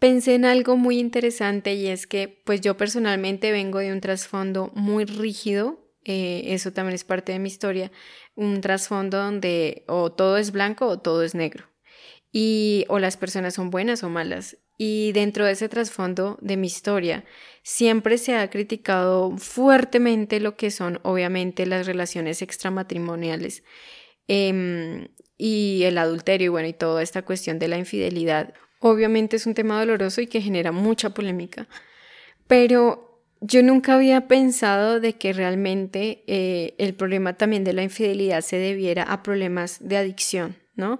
pensé 0.00 0.34
en 0.34 0.44
algo 0.44 0.76
muy 0.76 0.98
interesante 0.98 1.74
y 1.74 1.86
es 1.86 2.08
que 2.08 2.42
pues 2.44 2.60
yo 2.60 2.76
personalmente 2.76 3.52
vengo 3.52 3.78
de 3.78 3.92
un 3.92 4.00
trasfondo 4.00 4.72
muy 4.74 5.04
rígido, 5.04 5.87
eh, 6.04 6.42
eso 6.46 6.72
también 6.72 6.94
es 6.94 7.04
parte 7.04 7.32
de 7.32 7.38
mi 7.38 7.48
historia, 7.48 7.90
un 8.34 8.60
trasfondo 8.60 9.18
donde 9.18 9.84
o 9.88 10.12
todo 10.12 10.36
es 10.36 10.52
blanco 10.52 10.86
o 10.86 10.98
todo 10.98 11.22
es 11.22 11.34
negro 11.34 11.68
y 12.32 12.84
o 12.88 12.98
las 12.98 13.16
personas 13.16 13.54
son 13.54 13.70
buenas 13.70 14.02
o 14.02 14.08
malas. 14.08 14.58
Y 14.76 15.12
dentro 15.12 15.44
de 15.44 15.52
ese 15.52 15.68
trasfondo 15.68 16.38
de 16.40 16.56
mi 16.56 16.68
historia, 16.68 17.24
siempre 17.62 18.16
se 18.16 18.36
ha 18.36 18.48
criticado 18.48 19.36
fuertemente 19.36 20.38
lo 20.38 20.56
que 20.56 20.70
son 20.70 21.00
obviamente 21.02 21.66
las 21.66 21.86
relaciones 21.86 22.42
extramatrimoniales 22.42 23.64
em, 24.28 25.08
y 25.36 25.82
el 25.84 25.98
adulterio 25.98 26.46
y 26.46 26.48
bueno, 26.48 26.68
y 26.68 26.74
toda 26.74 27.02
esta 27.02 27.22
cuestión 27.22 27.58
de 27.58 27.68
la 27.68 27.78
infidelidad. 27.78 28.54
Obviamente 28.80 29.36
es 29.36 29.46
un 29.46 29.54
tema 29.54 29.80
doloroso 29.80 30.20
y 30.20 30.28
que 30.28 30.40
genera 30.40 30.70
mucha 30.70 31.10
polémica, 31.10 31.66
pero 32.46 33.07
yo 33.40 33.62
nunca 33.62 33.94
había 33.94 34.28
pensado 34.28 35.00
de 35.00 35.14
que 35.14 35.32
realmente 35.32 36.22
eh, 36.26 36.74
el 36.78 36.94
problema 36.94 37.34
también 37.34 37.64
de 37.64 37.72
la 37.72 37.82
infidelidad 37.82 38.40
se 38.40 38.56
debiera 38.56 39.02
a 39.04 39.22
problemas 39.22 39.78
de 39.80 39.96
adicción, 39.96 40.56
¿no? 40.76 40.98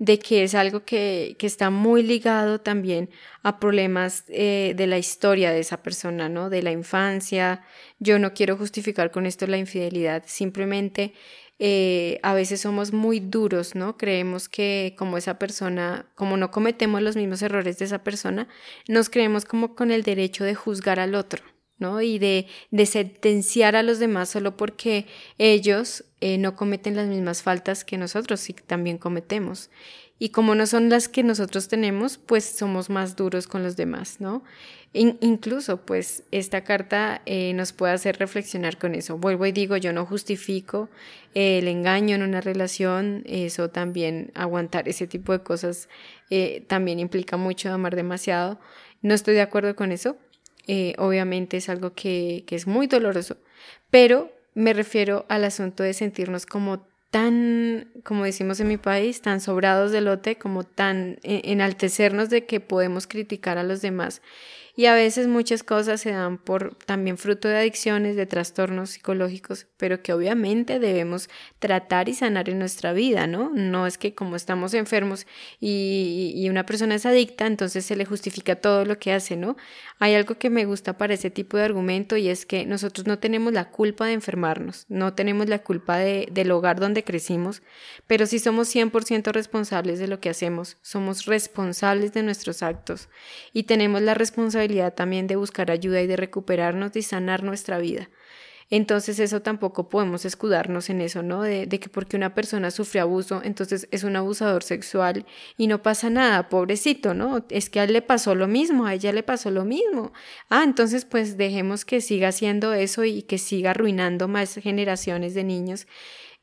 de 0.00 0.18
que 0.18 0.42
es 0.42 0.54
algo 0.54 0.84
que, 0.84 1.36
está 1.40 1.68
muy 1.68 2.02
ligado 2.02 2.60
también 2.60 3.10
a 3.42 3.60
problemas 3.60 4.24
eh, 4.28 4.72
de 4.74 4.86
la 4.86 4.96
historia 4.96 5.52
de 5.52 5.60
esa 5.60 5.82
persona, 5.82 6.30
¿no? 6.30 6.48
De 6.48 6.62
la 6.62 6.72
infancia. 6.72 7.62
Yo 7.98 8.18
no 8.18 8.32
quiero 8.32 8.56
justificar 8.56 9.10
con 9.10 9.26
esto 9.26 9.46
la 9.46 9.58
infidelidad, 9.58 10.24
simplemente 10.26 11.12
eh, 11.58 12.18
a 12.22 12.32
veces 12.32 12.62
somos 12.62 12.94
muy 12.94 13.20
duros, 13.20 13.74
¿no? 13.74 13.98
Creemos 13.98 14.48
que 14.48 14.94
como 14.96 15.18
esa 15.18 15.38
persona, 15.38 16.06
como 16.14 16.38
no 16.38 16.50
cometemos 16.50 17.02
los 17.02 17.16
mismos 17.16 17.42
errores 17.42 17.78
de 17.78 17.84
esa 17.84 18.02
persona, 18.02 18.48
nos 18.88 19.10
creemos 19.10 19.44
como 19.44 19.74
con 19.74 19.90
el 19.90 20.02
derecho 20.02 20.44
de 20.44 20.54
juzgar 20.54 20.98
al 20.98 21.14
otro. 21.14 21.49
Y 22.02 22.18
de, 22.18 22.46
de, 22.70 22.86
sentenciar 22.86 23.74
a 23.74 23.82
los 23.82 23.98
demás 23.98 24.28
solo 24.28 24.56
porque 24.56 25.06
ellos 25.38 26.04
eh, 26.20 26.36
no 26.36 26.54
cometen 26.56 26.96
las 26.96 27.08
mismas 27.08 27.42
faltas 27.42 27.84
que 27.84 27.96
nosotros 27.96 28.48
y 28.50 28.52
también 28.52 28.98
cometemos. 28.98 29.70
Y 30.18 30.28
como 30.28 30.54
no 30.54 30.66
son 30.66 30.90
las 30.90 31.08
que 31.08 31.22
nosotros 31.22 31.68
tenemos, 31.68 32.18
pues 32.18 32.44
somos 32.44 32.90
más 32.90 33.16
duros 33.16 33.46
con 33.46 33.62
los 33.62 33.76
demás, 33.76 34.20
¿no? 34.20 34.42
incluso, 34.92 35.82
pues, 35.86 36.24
esta 36.32 36.64
carta 36.64 37.22
eh, 37.24 37.52
nos 37.54 37.72
puede 37.72 37.92
hacer 37.92 38.18
reflexionar 38.18 38.76
con 38.76 38.94
eso. 38.94 39.18
Vuelvo 39.18 39.46
y 39.46 39.52
digo, 39.52 39.76
yo 39.76 39.92
no 39.92 40.04
justifico 40.04 40.88
el 41.34 41.68
engaño 41.68 42.16
en 42.16 42.22
una 42.22 42.40
relación, 42.40 43.22
eso 43.26 43.70
también, 43.70 44.32
aguantar 44.34 44.88
ese 44.88 45.06
tipo 45.06 45.32
de 45.32 45.44
cosas 45.44 45.88
eh, 46.28 46.64
también 46.66 46.98
implica 46.98 47.36
mucho 47.36 47.72
amar 47.72 47.94
demasiado. 47.94 48.58
No 49.00 49.14
estoy 49.14 49.34
de 49.34 49.42
acuerdo 49.42 49.76
con 49.76 49.92
eso, 49.92 50.16
eh, 50.72 50.94
obviamente 50.98 51.56
es 51.56 51.68
algo 51.68 51.94
que, 51.94 52.44
es 52.48 52.68
muy 52.68 52.86
doloroso, 52.86 53.38
pero 53.90 54.30
me 54.54 54.72
refiero 54.72 55.26
al 55.28 55.42
asunto 55.42 55.82
de 55.82 55.94
sentirnos 55.94 56.46
como 56.46 56.86
tan, 57.10 57.90
como 58.04 58.22
decimos 58.22 58.60
en 58.60 58.68
mi 58.68 58.76
país, 58.76 59.20
tan 59.20 59.40
sobrados 59.40 59.90
de 59.90 60.00
lote, 60.00 60.36
como 60.36 60.62
tan 60.62 61.18
eh, 61.24 61.40
enaltecernos 61.46 62.30
de 62.30 62.46
que 62.46 62.60
podemos 62.60 63.08
criticar 63.08 63.58
a 63.58 63.64
los 63.64 63.82
demás 63.82 64.22
y 64.76 64.86
a 64.86 64.94
veces 64.94 65.26
muchas 65.26 65.62
cosas 65.62 66.00
se 66.00 66.12
dan 66.12 66.38
por 66.38 66.74
también 66.86 67.18
fruto 67.18 67.48
de 67.48 67.58
adicciones, 67.58 68.16
de 68.16 68.26
trastornos 68.26 68.90
psicológicos, 68.90 69.66
pero 69.76 70.02
que 70.02 70.12
obviamente 70.12 70.78
debemos 70.78 71.28
tratar 71.58 72.08
y 72.08 72.14
sanar 72.14 72.48
en 72.48 72.58
nuestra 72.58 72.92
vida, 72.92 73.26
¿no? 73.26 73.50
No 73.54 73.86
es 73.86 73.98
que 73.98 74.14
como 74.14 74.36
estamos 74.36 74.74
enfermos 74.74 75.26
y, 75.58 76.32
y 76.36 76.48
una 76.48 76.66
persona 76.66 76.94
es 76.94 77.06
adicta, 77.06 77.46
entonces 77.46 77.84
se 77.84 77.96
le 77.96 78.04
justifica 78.04 78.56
todo 78.56 78.84
lo 78.84 78.98
que 78.98 79.12
hace, 79.12 79.36
¿no? 79.36 79.56
Hay 79.98 80.14
algo 80.14 80.36
que 80.36 80.50
me 80.50 80.64
gusta 80.64 80.96
para 80.96 81.14
ese 81.14 81.30
tipo 81.30 81.56
de 81.56 81.64
argumento 81.64 82.16
y 82.16 82.28
es 82.28 82.46
que 82.46 82.66
nosotros 82.66 83.06
no 83.06 83.18
tenemos 83.18 83.52
la 83.52 83.70
culpa 83.70 84.06
de 84.06 84.12
enfermarnos, 84.12 84.86
no 84.88 85.14
tenemos 85.14 85.48
la 85.48 85.60
culpa 85.60 85.98
de, 85.98 86.28
del 86.30 86.50
hogar 86.52 86.80
donde 86.80 87.04
crecimos, 87.04 87.62
pero 88.06 88.26
sí 88.26 88.38
somos 88.38 88.74
100% 88.74 89.32
responsables 89.32 89.98
de 89.98 90.06
lo 90.06 90.20
que 90.20 90.30
hacemos, 90.30 90.78
somos 90.82 91.26
responsables 91.26 92.12
de 92.12 92.22
nuestros 92.22 92.62
actos 92.62 93.08
y 93.52 93.64
tenemos 93.64 94.00
la 94.02 94.14
responsabilidad 94.14 94.59
también 94.94 95.26
de 95.26 95.36
buscar 95.36 95.70
ayuda 95.70 96.00
y 96.00 96.06
de 96.06 96.16
recuperarnos 96.16 96.94
y 96.96 97.02
sanar 97.02 97.42
nuestra 97.42 97.78
vida. 97.78 98.08
Entonces 98.70 99.18
eso 99.18 99.42
tampoco 99.42 99.88
podemos 99.88 100.24
escudarnos 100.24 100.90
en 100.90 101.00
eso, 101.00 101.24
¿no? 101.24 101.42
De, 101.42 101.66
que 101.68 101.88
porque 101.88 102.16
una 102.16 102.34
persona 102.34 102.70
sufre 102.70 103.00
abuso, 103.00 103.42
entonces 103.42 103.88
es 103.90 104.04
un 104.04 104.14
abusador 104.14 104.62
sexual 104.62 105.26
y 105.56 105.66
no 105.66 105.82
pasa 105.82 106.08
nada, 106.08 106.48
pobrecito, 106.48 107.12
¿no? 107.12 107.44
Es 107.50 107.68
que 107.68 107.80
a 107.80 107.84
él 107.84 107.92
le 107.92 108.02
pasó 108.02 108.36
lo 108.36 108.46
mismo, 108.46 108.86
a 108.86 108.94
ella 108.94 109.12
le 109.12 109.24
pasó 109.24 109.50
lo 109.50 109.64
mismo. 109.64 110.12
Ah, 110.48 110.62
entonces 110.64 111.04
pues 111.04 111.36
dejemos 111.36 111.84
que 111.84 112.00
siga 112.00 112.28
haciendo 112.28 112.72
eso 112.72 113.04
y 113.04 113.22
que 113.22 113.38
siga 113.38 113.70
arruinando 113.72 114.28
más 114.28 114.54
generaciones 114.54 115.34
de 115.34 115.42
niños 115.44 115.88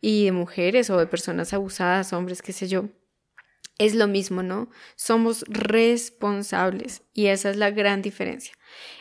y 0.02 0.26
de 0.26 0.32
mujeres 0.34 0.90
o 0.90 0.98
de 0.98 1.08
personas 1.08 1.54
abusadas, 1.54 2.12
hombres, 2.14 2.42
qué 2.42 2.52
sé 2.54 2.68
yo 2.68 2.90
es 3.80 3.94
lo 3.94 4.08
mismo, 4.08 4.42
¿no? 4.42 4.70
Somos 4.96 5.46
responsables 5.48 7.04
y 7.14 7.28
esa 7.28 7.52
es 7.52 7.58
la 7.58 7.70
gran 7.70 8.02
diferencia. 8.02 8.54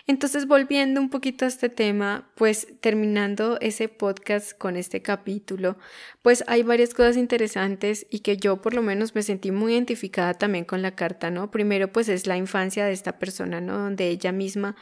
Entonces, 0.06 0.46
volviendo 0.46 1.00
un 1.00 1.08
poquito 1.08 1.44
a 1.44 1.48
este 1.48 1.68
tema, 1.68 2.30
pues 2.36 2.68
terminando 2.80 3.58
ese 3.60 3.88
podcast 3.88 4.56
con 4.56 4.76
este 4.76 5.02
capítulo, 5.02 5.78
pues 6.22 6.44
hay 6.46 6.62
varias 6.62 6.92
cosas 6.92 7.16
interesantes 7.16 8.06
y 8.10 8.20
que 8.20 8.36
yo 8.36 8.60
por 8.60 8.74
lo 8.74 8.82
menos 8.82 9.14
me 9.14 9.22
sentí 9.22 9.50
muy 9.50 9.72
identificada 9.72 10.34
también 10.34 10.64
con 10.64 10.82
la 10.82 10.94
carta, 10.94 11.30
¿no? 11.30 11.50
Primero, 11.50 11.90
pues 11.90 12.08
es 12.08 12.26
la 12.26 12.36
infancia 12.36 12.84
de 12.84 12.92
esta 12.92 13.18
persona, 13.18 13.60
¿no? 13.60 13.78
Donde 13.78 14.08
ella 14.08 14.30
misma, 14.30 14.76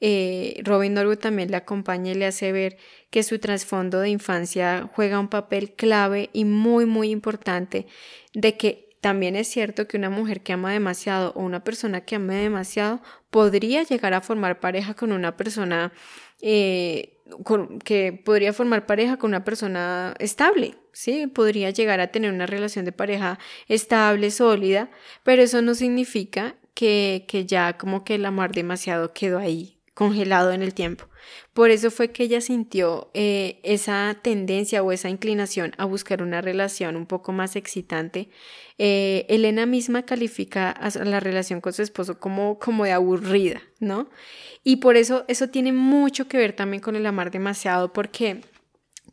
eh, 0.00 0.60
Robin 0.62 0.94
Norwood 0.94 1.18
también 1.18 1.50
le 1.50 1.56
acompaña 1.56 2.12
y 2.12 2.14
le 2.14 2.26
hace 2.26 2.52
ver 2.52 2.76
que 3.10 3.22
su 3.22 3.38
trasfondo 3.38 4.00
de 4.00 4.10
infancia 4.10 4.88
juega 4.94 5.18
un 5.18 5.28
papel 5.28 5.74
clave 5.74 6.30
y 6.32 6.44
muy, 6.44 6.84
muy 6.86 7.10
importante 7.10 7.86
de 8.34 8.56
que 8.56 8.87
también 9.00 9.36
es 9.36 9.48
cierto 9.48 9.86
que 9.86 9.96
una 9.96 10.10
mujer 10.10 10.42
que 10.42 10.52
ama 10.52 10.72
demasiado 10.72 11.32
o 11.34 11.40
una 11.42 11.62
persona 11.64 12.00
que 12.02 12.16
ame 12.16 12.36
demasiado 12.36 13.00
podría 13.30 13.82
llegar 13.82 14.14
a 14.14 14.20
formar 14.20 14.60
pareja 14.60 14.94
con 14.94 15.12
una 15.12 15.36
persona 15.36 15.92
eh, 16.40 17.18
que 17.84 18.12
podría 18.24 18.52
formar 18.52 18.86
pareja 18.86 19.18
con 19.18 19.30
una 19.30 19.44
persona 19.44 20.14
estable, 20.18 20.76
¿sí? 20.92 21.26
Podría 21.26 21.70
llegar 21.70 22.00
a 22.00 22.08
tener 22.08 22.32
una 22.32 22.46
relación 22.46 22.84
de 22.84 22.92
pareja 22.92 23.38
estable, 23.68 24.30
sólida, 24.30 24.90
pero 25.24 25.42
eso 25.42 25.62
no 25.62 25.74
significa 25.74 26.56
que, 26.74 27.26
que 27.28 27.44
ya 27.46 27.76
como 27.76 28.04
que 28.04 28.14
el 28.16 28.24
amar 28.24 28.52
demasiado 28.52 29.12
quedó 29.12 29.38
ahí, 29.38 29.77
congelado 29.98 30.52
en 30.52 30.62
el 30.62 30.74
tiempo. 30.74 31.06
Por 31.52 31.70
eso 31.70 31.90
fue 31.90 32.12
que 32.12 32.22
ella 32.22 32.40
sintió 32.40 33.10
eh, 33.14 33.58
esa 33.64 34.16
tendencia 34.22 34.80
o 34.80 34.92
esa 34.92 35.08
inclinación 35.08 35.72
a 35.76 35.86
buscar 35.86 36.22
una 36.22 36.40
relación 36.40 36.94
un 36.94 37.04
poco 37.04 37.32
más 37.32 37.56
excitante. 37.56 38.28
Eh, 38.78 39.26
Elena 39.28 39.66
misma 39.66 40.04
califica 40.04 40.72
la 41.04 41.18
relación 41.18 41.60
con 41.60 41.72
su 41.72 41.82
esposo 41.82 42.20
como, 42.20 42.60
como 42.60 42.84
de 42.84 42.92
aburrida, 42.92 43.60
¿no? 43.80 44.08
Y 44.62 44.76
por 44.76 44.96
eso 44.96 45.24
eso 45.26 45.48
tiene 45.48 45.72
mucho 45.72 46.28
que 46.28 46.38
ver 46.38 46.52
también 46.52 46.80
con 46.80 46.94
el 46.94 47.04
amar 47.04 47.32
demasiado, 47.32 47.92
porque 47.92 48.42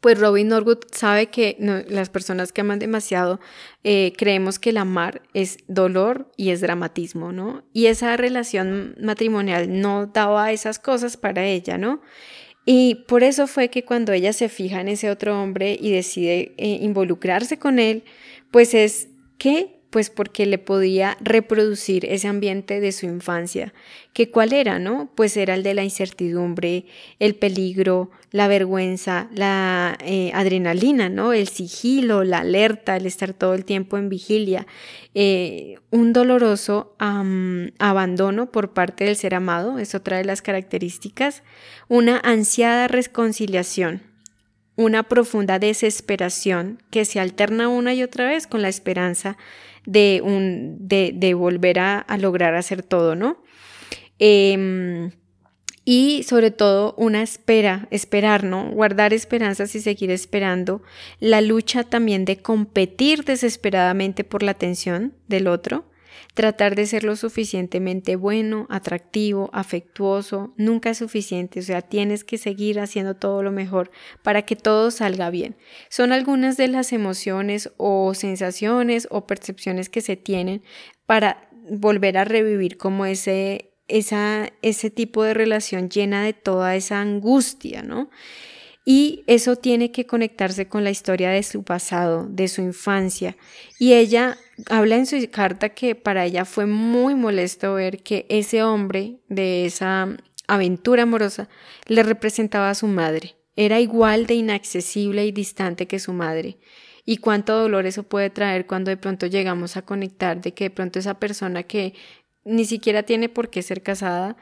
pues 0.05 0.19
Robin 0.19 0.49
Norwood 0.49 0.81
sabe 0.91 1.31
que 1.31 1.57
las 1.89 2.09
personas 2.09 2.51
que 2.51 2.61
aman 2.61 2.77
demasiado 2.77 3.39
eh, 3.83 4.13
creemos 4.15 4.59
que 4.59 4.69
el 4.69 4.77
amar 4.77 5.23
es 5.33 5.57
dolor 5.67 6.31
y 6.37 6.51
es 6.51 6.61
dramatismo, 6.61 7.31
¿no? 7.31 7.63
Y 7.73 7.87
esa 7.87 8.15
relación 8.15 8.95
matrimonial 9.01 9.81
no 9.81 10.05
daba 10.05 10.51
esas 10.51 10.77
cosas 10.77 11.17
para 11.17 11.43
ella, 11.47 11.79
¿no? 11.79 12.03
Y 12.67 13.03
por 13.07 13.23
eso 13.23 13.47
fue 13.47 13.69
que 13.69 13.83
cuando 13.83 14.13
ella 14.13 14.31
se 14.31 14.47
fija 14.47 14.79
en 14.79 14.89
ese 14.89 15.09
otro 15.09 15.41
hombre 15.41 15.75
y 15.81 15.89
decide 15.89 16.53
eh, 16.57 16.77
involucrarse 16.83 17.57
con 17.57 17.79
él, 17.79 18.03
pues 18.51 18.75
es 18.75 19.07
que 19.39 19.74
pues 19.95 20.09
porque 20.09 20.45
le 20.45 20.57
podía 20.57 21.17
reproducir 21.21 22.03
ese 22.03 22.27
ambiente 22.27 22.81
de 22.81 22.91
su 22.91 23.05
infancia, 23.05 23.73
que 24.11 24.29
cuál 24.29 24.51
era, 24.51 24.77
¿no? 24.77 25.09
Pues 25.15 25.37
era 25.37 25.53
el 25.53 25.63
de 25.63 25.73
la 25.73 25.85
incertidumbre, 25.85 26.85
el 27.19 27.35
peligro, 27.35 28.11
la 28.31 28.49
vergüenza, 28.49 29.29
la 29.33 29.97
eh, 30.01 30.31
adrenalina, 30.33 31.07
¿no? 31.07 31.31
El 31.31 31.47
sigilo, 31.47 32.25
la 32.25 32.39
alerta, 32.39 32.97
el 32.97 33.05
estar 33.05 33.31
todo 33.31 33.53
el 33.53 33.63
tiempo 33.63 33.97
en 33.97 34.09
vigilia, 34.09 34.67
eh, 35.13 35.77
un 35.91 36.11
doloroso 36.11 36.93
abandono 36.99 38.51
por 38.51 38.73
parte 38.73 39.05
del 39.05 39.15
ser 39.15 39.33
amado, 39.33 39.79
es 39.79 39.95
otra 39.95 40.17
de 40.17 40.25
las 40.25 40.41
características, 40.41 41.41
una 41.87 42.19
ansiada 42.19 42.89
reconciliación, 42.89 44.01
una 44.75 45.03
profunda 45.03 45.59
desesperación 45.59 46.81
que 46.89 47.05
se 47.05 47.19
alterna 47.19 47.69
una 47.69 47.93
y 47.93 48.03
otra 48.03 48.25
vez 48.25 48.47
con 48.47 48.61
la 48.61 48.69
esperanza 48.69 49.37
de, 49.85 50.21
un, 50.23 50.77
de, 50.79 51.33
volver 51.33 51.79
a, 51.79 51.99
a, 51.99 52.17
lograr 52.17 52.55
hacer 52.55 52.83
todo, 52.83 53.15
¿no? 53.15 53.43
Em, 54.19 55.11
y 55.85 56.23
sobre 56.23 56.49
todo 56.49 56.95
una 56.97 57.21
espera, 57.21 57.87
esperar, 57.91 58.43
¿no? 58.43 58.71
Guardar 58.71 59.13
esperanzas 59.13 59.75
y 59.75 59.81
seguir 59.81 60.09
esperando. 60.09 60.81
La 61.19 61.41
lucha 61.41 61.83
también 61.83 62.25
de 62.25 62.37
competir 62.37 63.23
desesperadamente 63.23 64.23
por 64.23 64.41
la 64.41 64.51
atención 64.51 65.13
del 65.27 65.47
otro. 65.47 65.85
Tratar 66.33 66.75
de 66.75 66.85
ser 66.85 67.03
lo 67.03 67.15
suficientemente 67.15 68.15
bueno, 68.15 68.67
atractivo, 68.69 69.49
afectuoso, 69.53 70.53
nunca 70.57 70.89
es 70.89 70.97
suficiente, 70.97 71.59
o 71.59 71.63
sea, 71.63 71.81
tienes 71.81 72.23
que 72.23 72.37
seguir 72.37 72.79
haciendo 72.79 73.15
todo 73.15 73.43
lo 73.43 73.51
mejor 73.51 73.91
para 74.23 74.43
que 74.43 74.55
todo 74.55 74.91
salga 74.91 75.29
bien. 75.29 75.55
Son 75.89 76.11
algunas 76.11 76.57
de 76.57 76.67
las 76.67 76.93
emociones 76.93 77.71
o 77.77 78.13
sensaciones 78.13 79.07
o 79.11 79.27
percepciones 79.27 79.89
que 79.89 80.01
se 80.01 80.15
tienen 80.17 80.63
para 81.05 81.49
volver 81.69 82.17
a 82.17 82.25
revivir 82.25 82.77
como 82.77 83.05
ese, 83.05 83.71
ese 83.87 84.89
tipo 84.89 85.23
de 85.23 85.33
relación 85.33 85.89
llena 85.89 86.23
de 86.23 86.33
toda 86.33 86.75
esa 86.75 87.01
angustia, 87.01 87.81
¿no? 87.81 88.09
Y 88.87 89.23
eso 89.25 89.55
tiene 89.55 89.91
que 89.91 90.05
conectarse 90.05 90.67
con 90.67 90.83
la 90.83 90.91
historia 90.91 91.31
de 91.31 91.41
su 91.41 91.63
pasado, 91.63 92.27
de 92.29 92.47
su 92.47 92.61
infancia. 92.61 93.35
Y 93.79 93.93
ella 93.93 94.37
habla 94.69 94.95
en 94.95 95.05
su 95.05 95.17
carta 95.29 95.69
que 95.69 95.95
para 95.95 96.25
ella 96.25 96.45
fue 96.45 96.65
muy 96.65 97.15
molesto 97.15 97.73
ver 97.73 98.03
que 98.03 98.25
ese 98.29 98.63
hombre 98.63 99.19
de 99.27 99.65
esa 99.65 100.15
aventura 100.47 101.03
amorosa 101.03 101.49
le 101.87 102.03
representaba 102.03 102.69
a 102.69 102.75
su 102.75 102.87
madre. 102.87 103.35
Era 103.55 103.79
igual 103.79 104.27
de 104.27 104.35
inaccesible 104.35 105.25
y 105.25 105.31
distante 105.31 105.87
que 105.87 105.99
su 105.99 106.13
madre. 106.13 106.57
Y 107.05 107.17
cuánto 107.17 107.57
dolor 107.57 107.85
eso 107.85 108.03
puede 108.03 108.29
traer 108.29 108.65
cuando 108.65 108.89
de 108.89 108.97
pronto 108.97 109.27
llegamos 109.27 109.77
a 109.77 109.83
conectar 109.83 110.41
de 110.41 110.53
que 110.53 110.65
de 110.65 110.69
pronto 110.71 110.99
esa 110.99 111.19
persona 111.19 111.63
que 111.63 111.93
ni 112.43 112.65
siquiera 112.65 113.03
tiene 113.03 113.29
por 113.29 113.49
qué 113.49 113.61
ser 113.61 113.81
casada, 113.81 114.37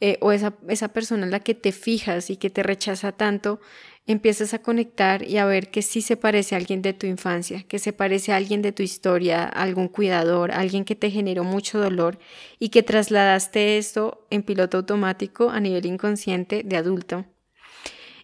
eh, 0.00 0.16
o 0.20 0.30
esa, 0.30 0.54
esa 0.68 0.88
persona 0.88 1.24
en 1.24 1.32
la 1.32 1.40
que 1.40 1.54
te 1.54 1.72
fijas 1.72 2.30
y 2.30 2.36
que 2.36 2.50
te 2.50 2.62
rechaza 2.62 3.10
tanto, 3.12 3.60
empiezas 4.08 4.54
a 4.54 4.62
conectar 4.62 5.22
y 5.22 5.36
a 5.36 5.44
ver 5.44 5.70
que 5.70 5.82
sí 5.82 6.00
se 6.00 6.16
parece 6.16 6.54
a 6.54 6.58
alguien 6.58 6.80
de 6.80 6.94
tu 6.94 7.06
infancia, 7.06 7.64
que 7.68 7.78
se 7.78 7.92
parece 7.92 8.32
a 8.32 8.36
alguien 8.36 8.62
de 8.62 8.72
tu 8.72 8.82
historia, 8.82 9.44
algún 9.44 9.86
cuidador, 9.86 10.50
alguien 10.50 10.86
que 10.86 10.96
te 10.96 11.10
generó 11.10 11.44
mucho 11.44 11.78
dolor 11.78 12.18
y 12.58 12.70
que 12.70 12.82
trasladaste 12.82 13.76
esto 13.76 14.26
en 14.30 14.42
piloto 14.42 14.78
automático 14.78 15.50
a 15.50 15.60
nivel 15.60 15.84
inconsciente 15.84 16.62
de 16.64 16.76
adulto. 16.78 17.26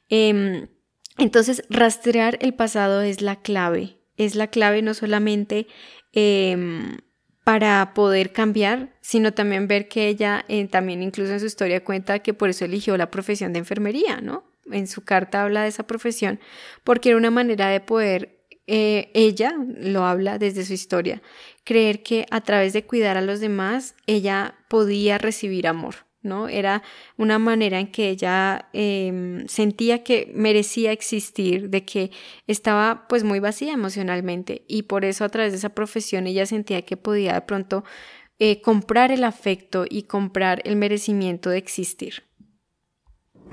Em, 0.09 0.69
entonces, 1.19 1.63
rastrear 1.69 2.39
el 2.41 2.55
pasado 2.55 3.03
es 3.03 3.21
la 3.21 3.43
clave, 3.43 3.99
es 4.17 4.37
la 4.37 4.47
clave 4.47 4.81
no 4.81 4.95
solamente 4.95 5.67
em, 6.15 6.97
para 7.45 7.93
poder 7.93 8.33
cambiar, 8.33 8.97
sino 9.03 9.35
también 9.35 9.69
ver 9.69 9.89
que 9.89 10.09
ella 10.09 10.47
eh, 10.49 10.67
también 10.67 11.03
incluso 11.03 11.35
en 11.35 11.41
su 11.41 11.47
historia 11.47 11.85
cuenta 11.85 12.21
que 12.21 12.33
por 12.33 12.49
eso 12.49 12.65
eligió 12.65 12.97
la 12.97 13.11
profesión 13.11 13.53
de 13.53 13.59
enfermería, 13.59 14.23
¿no? 14.23 14.54
En 14.71 14.87
su 14.87 15.03
carta 15.03 15.43
habla 15.43 15.63
de 15.63 15.69
esa 15.69 15.87
profesión 15.87 16.41
porque 16.85 17.11
era 17.11 17.19
una 17.19 17.31
manera 17.31 17.69
de 17.69 17.81
poder, 17.81 18.45
eh, 18.67 19.11
ella 19.15 19.55
lo 19.77 20.05
habla 20.05 20.39
desde 20.39 20.65
su 20.65 20.73
historia, 20.73 21.23
creer 21.65 22.03
que 22.03 22.27
a 22.31 22.41
través 22.41 22.73
de 22.73 22.85
cuidar 22.85 23.17
a 23.17 23.23
los 23.23 23.41
demás 23.41 23.95
ella 24.07 24.55
podía 24.69 25.19
recibir 25.19 25.67
amor. 25.67 25.97
¿no? 26.25 26.49
Era 26.49 26.83
una 27.17 27.39
manera 27.39 27.79
en 27.79 27.93
que 27.93 28.09
ella 28.09 28.69
em, 28.73 29.47
sentía 29.47 30.03
que 30.03 30.33
merecía 30.35 30.91
existir, 30.91 31.69
de 31.69 31.85
que 31.85 32.11
estaba 32.47 33.07
pues 33.09 33.25
muy 33.25 33.41
vacía 33.41 33.75
emocionalmente 33.75 34.65
y 34.67 34.85
por 34.85 35.05
eso 35.05 35.25
a 35.25 35.29
través 35.29 35.53
de 35.53 35.59
esa 35.59 35.75
profesión 35.75 36.27
ella 36.27 36.47
sentía 36.47 36.83
que 36.83 36.97
podía 36.97 37.35
de 37.35 37.43
pronto 37.43 37.85
eh, 38.39 38.61
comprar 38.63 39.13
el 39.13 39.23
afecto 39.23 39.85
y 39.89 40.05
comprar 40.05 40.61
el 40.65 40.77
merecimiento 40.77 41.51
de 41.51 41.59
existir. 41.59 42.25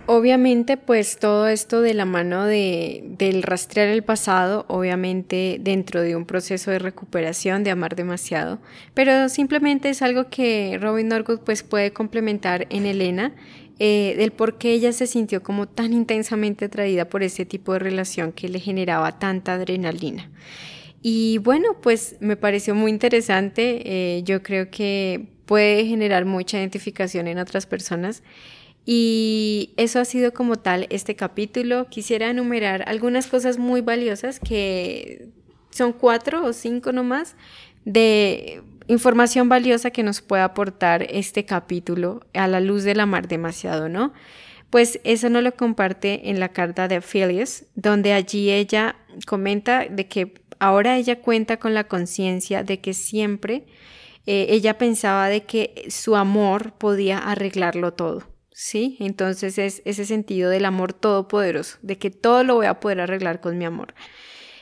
Obviamente, 0.08 0.78
pues 0.78 1.18
todo 1.18 1.48
esto 1.48 1.82
de 1.82 1.94
la 1.94 2.06
mano 2.06 2.46
de, 2.46 3.04
del 3.18 3.44
rastrear 3.44 3.88
el 3.88 4.04
pasado, 4.04 4.66
obviamente 4.68 5.58
dentro 5.62 6.02
de 6.02 6.16
un 6.16 6.26
proceso 6.26 6.72
de 6.72 6.80
recuperación, 6.80 7.64
de 7.64 7.72
amar 7.72 7.96
demasiado, 7.96 8.60
pero 8.94 9.30
simplemente 9.30 9.90
es 9.90 10.02
algo 10.02 10.30
que 10.30 10.78
Robin 10.82 11.08
Norwood 11.08 11.42
pues 11.42 11.64
puede 11.64 11.94
complementar 11.94 12.68
en 12.72 12.86
Elena, 12.86 13.34
eh, 13.80 14.16
del 14.18 14.32
por 14.32 14.58
qué 14.58 14.74
ella 14.74 14.92
se 14.92 15.08
sintió 15.08 15.42
como 15.42 15.68
tan 15.68 15.94
intensamente 15.94 16.66
atraída 16.66 17.06
por 17.06 17.24
ese 17.24 17.46
tipo 17.46 17.74
de 17.74 17.80
relación 17.80 18.32
que 18.32 18.50
le 18.50 18.60
generaba 18.60 19.18
tanta 19.18 19.54
adrenalina. 19.54 20.30
Y 21.02 21.40
bueno, 21.40 21.82
pues 21.82 22.18
me 22.20 22.36
pareció 22.36 22.76
muy 22.76 22.92
interesante, 22.92 23.82
eh, 23.86 24.24
yo 24.24 24.44
creo 24.44 24.70
que 24.70 25.30
puede 25.46 25.86
generar 25.86 26.26
mucha 26.26 26.60
identificación 26.60 27.28
en 27.28 27.40
otras 27.40 27.66
personas. 27.66 28.22
Y 28.86 29.74
eso 29.78 30.00
ha 30.00 30.06
sido 30.06 30.34
como 30.34 30.58
tal 30.58 30.88
este 30.90 31.16
capítulo. 31.16 31.88
Quisiera 31.90 32.30
enumerar 32.30 32.84
algunas 32.88 33.28
cosas 33.28 33.58
muy 33.58 33.82
valiosas 33.82 34.40
que 34.40 35.30
son 35.70 35.94
cuatro 35.94 36.44
o 36.44 36.54
cinco 36.54 36.92
nomás 36.92 37.36
de 37.86 38.62
información 38.88 39.50
valiosa 39.50 39.92
que 39.92 40.04
nos 40.04 40.22
puede 40.22 40.42
aportar 40.42 41.04
este 41.10 41.46
capítulo 41.46 42.26
a 42.34 42.48
la 42.48 42.60
luz 42.60 42.84
de 42.84 42.96
la 42.96 43.06
mar 43.06 43.28
demasiado, 43.28 43.88
¿no? 43.88 44.14
Pues 44.70 45.00
eso 45.04 45.30
no 45.30 45.42
lo 45.42 45.56
comparte 45.56 46.30
en 46.30 46.40
la 46.40 46.50
carta 46.50 46.88
de 46.88 47.02
Phileas, 47.02 47.66
donde 47.76 48.14
allí 48.14 48.52
ella 48.52 48.96
comenta 49.28 49.86
de 49.86 50.08
que 50.08 50.34
ahora 50.60 50.98
ella 50.98 51.20
cuenta 51.20 51.58
con 51.58 51.74
la 51.74 51.86
conciencia 51.86 52.64
de 52.64 52.80
que 52.80 52.94
siempre 52.94 53.66
eh, 54.26 54.48
ella 54.50 54.78
pensaba 54.78 55.28
de 55.28 55.44
que 55.44 55.86
su 55.90 56.16
amor 56.16 56.74
podía 56.74 57.18
arreglarlo 57.18 57.94
todo 57.94 58.31
¿sí? 58.52 58.98
Entonces 59.00 59.58
es 59.58 59.82
ese 59.86 60.06
sentido 60.06 60.50
del 60.50 60.66
amor 60.66 60.94
todopoderoso, 60.94 61.78
de 61.82 61.98
que 61.98 62.12
todo 62.12 62.44
lo 62.44 62.56
voy 62.56 62.68
a 62.68 62.80
poder 62.80 63.02
arreglar 63.02 63.42
con 63.42 63.58
mi 63.58 63.66
amor. 63.66 63.94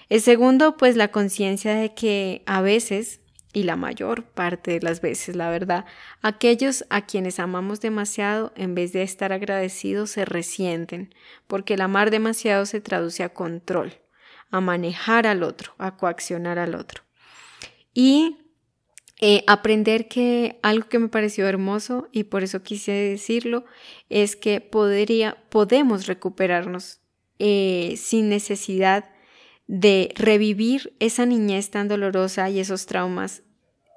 El 0.09 0.21
segundo, 0.21 0.77
pues 0.77 0.95
la 0.95 1.09
conciencia 1.09 1.75
de 1.75 1.93
que 1.93 2.43
a 2.45 2.61
veces, 2.61 3.21
y 3.53 3.63
la 3.63 3.75
mayor 3.75 4.23
parte 4.23 4.71
de 4.71 4.81
las 4.81 5.01
veces, 5.01 5.35
la 5.35 5.49
verdad, 5.49 5.85
aquellos 6.21 6.85
a 6.89 7.05
quienes 7.05 7.39
amamos 7.39 7.81
demasiado, 7.81 8.53
en 8.55 8.75
vez 8.75 8.93
de 8.93 9.03
estar 9.03 9.33
agradecidos, 9.33 10.11
se 10.11 10.25
resienten, 10.25 11.13
porque 11.47 11.75
el 11.75 11.81
amar 11.81 12.11
demasiado 12.11 12.65
se 12.65 12.81
traduce 12.81 13.23
a 13.23 13.33
control, 13.33 13.93
a 14.51 14.61
manejar 14.61 15.27
al 15.27 15.43
otro, 15.43 15.73
a 15.77 15.97
coaccionar 15.97 16.57
al 16.57 16.75
otro. 16.75 17.03
Y 17.93 18.48
eh, 19.21 19.43
aprender 19.47 20.07
que 20.07 20.59
algo 20.61 20.87
que 20.87 20.97
me 20.97 21.09
pareció 21.09 21.47
hermoso 21.47 22.07
y 22.13 22.23
por 22.23 22.43
eso 22.43 22.63
quise 22.63 22.93
decirlo 22.93 23.65
es 24.09 24.37
que 24.37 24.61
podría, 24.61 25.37
podemos 25.49 26.07
recuperarnos 26.07 27.01
eh, 27.37 27.95
sin 27.97 28.29
necesidad 28.29 29.11
de 29.67 30.13
revivir 30.15 30.93
esa 30.99 31.25
niñez 31.25 31.69
tan 31.69 31.89
dolorosa 31.89 32.49
y 32.49 32.59
esos 32.59 32.85
traumas 32.85 33.43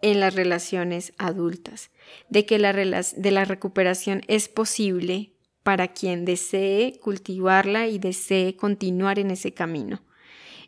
en 0.02 0.18
las 0.18 0.35
relaciones 0.35 1.12
adultas, 1.16 1.90
de 2.28 2.44
que 2.44 2.58
la, 2.58 2.72
de 2.72 3.30
la 3.30 3.44
recuperación 3.44 4.22
es 4.26 4.48
posible 4.48 5.32
para 5.62 5.88
quien 5.88 6.24
desee 6.24 6.98
cultivarla 7.00 7.87
y 7.87 7.98
desee 7.98 8.56
continuar 8.56 9.20
en 9.20 9.30
ese 9.30 9.54
camino. 9.54 10.02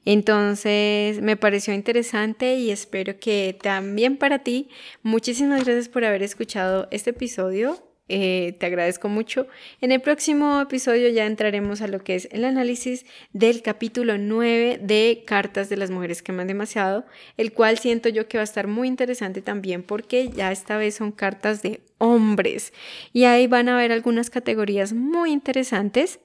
Entonces 0.04 1.20
me 1.20 1.36
pareció 1.36 1.74
interesante 1.74 2.56
y 2.56 2.70
espero 2.70 3.18
que 3.18 3.56
también 3.60 4.16
para 4.16 4.40
ti. 4.40 4.68
Muchísimas 5.02 5.64
gracias 5.64 5.88
por 5.88 6.04
haber 6.04 6.22
escuchado 6.22 6.88
este 6.90 7.10
episodio. 7.10 7.78
Eh, 8.08 8.54
te 8.60 8.66
agradezco 8.66 9.08
mucho. 9.08 9.46
En 9.80 9.90
el 9.90 10.02
próximo 10.02 10.60
episodio 10.60 11.08
ya 11.08 11.24
entraremos 11.24 11.80
a 11.80 11.88
lo 11.88 12.04
que 12.04 12.14
es 12.16 12.28
el 12.32 12.44
análisis 12.44 13.06
del 13.32 13.62
capítulo 13.62 14.18
9 14.18 14.78
de 14.82 15.24
Cartas 15.26 15.70
de 15.70 15.78
las 15.78 15.90
Mujeres 15.90 16.22
que 16.22 16.32
aman 16.32 16.46
demasiado, 16.46 17.06
el 17.38 17.54
cual 17.54 17.78
siento 17.78 18.10
yo 18.10 18.28
que 18.28 18.36
va 18.36 18.42
a 18.42 18.44
estar 18.44 18.66
muy 18.66 18.88
interesante 18.88 19.40
también 19.40 19.82
porque 19.82 20.28
ya 20.28 20.52
esta 20.52 20.76
vez 20.76 20.96
son 20.96 21.12
cartas 21.12 21.62
de 21.62 21.80
hombres 21.96 22.74
y 23.14 23.24
ahí 23.24 23.46
van 23.46 23.70
a 23.70 23.76
ver 23.78 23.90
algunas 23.90 24.28
categorías 24.28 24.92
muy 24.92 25.32
interesantes 25.32 26.20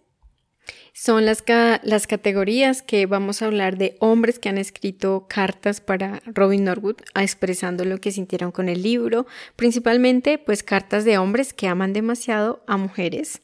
son 0.94 1.26
las, 1.26 1.44
las 1.84 2.08
categorías 2.08 2.82
que 2.82 3.06
vamos 3.06 3.42
a 3.42 3.46
hablar 3.46 3.78
de 3.78 3.96
hombres 4.00 4.40
que 4.40 4.50
han 4.50 4.58
escrito 4.58 5.28
cartas 5.30 5.82
para 5.82 6.22
Robin 6.26 6.66
Norwood 6.66 6.98
expresando 7.16 7.86
lo 7.86 8.00
que 8.00 8.12
sintieron 8.12 8.52
con 8.52 8.70
el 8.70 8.84
libro, 8.84 9.26
principalmente 9.56 10.38
pues 10.38 10.64
cartas 10.64 11.06
de 11.06 11.18
hombres 11.18 11.54
que 11.54 11.68
aman 11.68 11.94
demasiado 11.94 12.64
a 12.68 12.78
mujeres, 12.78 13.42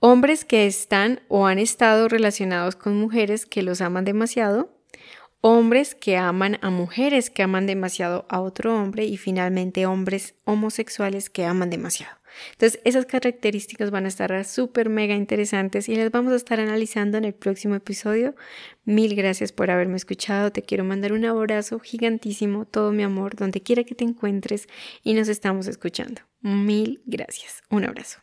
hombres 0.00 0.44
que 0.44 0.66
están 0.66 1.20
o 1.28 1.46
han 1.46 1.58
estado 1.58 2.08
relacionados 2.08 2.76
con 2.76 2.96
mujeres 2.96 3.46
que 3.46 3.62
los 3.62 3.80
aman 3.80 4.04
demasiado, 4.04 4.70
hombres 5.40 5.94
que 5.94 6.16
aman 6.16 6.58
a 6.60 6.70
mujeres 6.70 7.30
que 7.30 7.42
aman 7.42 7.66
demasiado 7.66 8.26
a 8.28 8.40
otro 8.40 8.74
hombre. 8.74 9.04
Y 9.04 9.16
finalmente 9.16 9.86
hombres 9.86 10.34
homosexuales 10.44 11.30
que 11.30 11.44
aman 11.44 11.70
demasiado. 11.70 12.16
Entonces, 12.52 12.80
esas 12.84 13.06
características 13.06 13.90
van 13.90 14.04
a 14.04 14.08
estar 14.08 14.44
súper 14.44 14.88
mega 14.88 15.14
interesantes 15.14 15.88
y 15.88 15.96
las 15.96 16.10
vamos 16.10 16.32
a 16.32 16.36
estar 16.36 16.60
analizando 16.60 17.18
en 17.18 17.24
el 17.24 17.34
próximo 17.34 17.74
episodio. 17.74 18.34
Mil 18.84 19.14
gracias 19.14 19.52
por 19.52 19.70
haberme 19.70 19.96
escuchado. 19.96 20.52
Te 20.52 20.62
quiero 20.62 20.84
mandar 20.84 21.12
un 21.12 21.24
abrazo 21.24 21.78
gigantísimo, 21.78 22.66
todo 22.66 22.92
mi 22.92 23.02
amor, 23.02 23.36
donde 23.36 23.60
quiera 23.60 23.84
que 23.84 23.94
te 23.94 24.04
encuentres 24.04 24.68
y 25.02 25.14
nos 25.14 25.28
estamos 25.28 25.66
escuchando. 25.66 26.22
Mil 26.40 27.02
gracias. 27.06 27.62
Un 27.70 27.84
abrazo. 27.84 28.20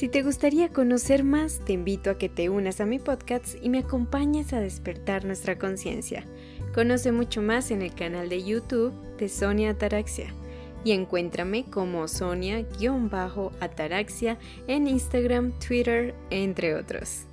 Si 0.00 0.08
te 0.08 0.22
gustaría 0.22 0.70
conocer 0.70 1.24
más, 1.24 1.60
te 1.66 1.74
invito 1.74 2.08
a 2.08 2.16
que 2.16 2.30
te 2.30 2.48
unas 2.48 2.80
a 2.80 2.86
mi 2.86 2.98
podcast 2.98 3.56
y 3.60 3.68
me 3.68 3.80
acompañes 3.80 4.54
a 4.54 4.60
despertar 4.60 5.26
nuestra 5.26 5.58
conciencia. 5.58 6.26
Conoce 6.74 7.12
mucho 7.12 7.42
más 7.42 7.70
en 7.70 7.82
el 7.82 7.94
canal 7.94 8.28
de 8.28 8.44
YouTube 8.44 8.92
de 9.18 9.28
Sonia 9.28 9.70
Ataraxia 9.70 10.34
y 10.84 10.92
encuéntrame 10.92 11.64
como 11.64 12.06
Sonia-Ataraxia 12.08 14.38
en 14.66 14.86
Instagram, 14.86 15.52
Twitter, 15.58 16.14
entre 16.30 16.74
otros. 16.74 17.26